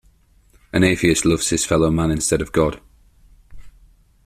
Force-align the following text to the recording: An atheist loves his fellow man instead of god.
An 0.73 0.83
atheist 0.83 1.25
loves 1.25 1.51
his 1.51 1.63
fellow 1.63 1.91
man 1.91 2.09
instead 2.09 2.41
of 2.41 2.51
god. 2.51 2.81